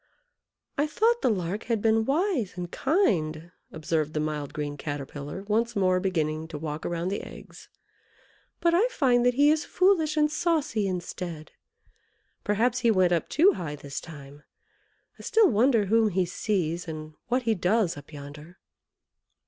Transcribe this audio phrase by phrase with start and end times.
[0.79, 5.75] "I thought the Lark had been wise and kind," observed the mild green Caterpillar, once
[5.75, 7.69] more beginning to walk around the eggs,
[8.59, 11.51] "but I find that he is foolish and saucy instead.
[12.43, 14.41] Perhaps he went up too high this time.
[15.19, 18.57] I still wonder whom he sees, and what he does up yonder."